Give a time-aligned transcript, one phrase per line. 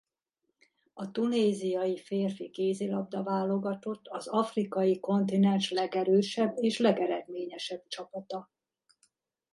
[0.93, 8.49] A tunéziai férfi kézilabda-válogatott az afrikai kontinens legerősebb és legeredményesebb csapata.